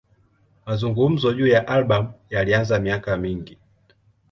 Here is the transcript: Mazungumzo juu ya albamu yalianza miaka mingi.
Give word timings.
Mazungumzo 0.65 1.33
juu 1.33 1.47
ya 1.47 1.67
albamu 1.67 2.13
yalianza 2.29 2.79
miaka 2.79 3.17
mingi. 3.17 3.57